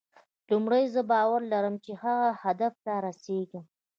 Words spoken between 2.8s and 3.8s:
ته رسېږم.